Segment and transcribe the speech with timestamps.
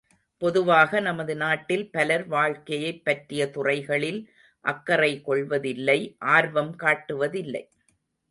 [0.41, 4.19] பொதுவாக நமது நாட்டில் பலர் வாழ்க்கையைப் பற்றிய துறைகளில்
[4.65, 5.99] அக்கறை கொள்வதில்லை
[6.31, 7.63] ஆர்வம் காட்டுவதில்லை.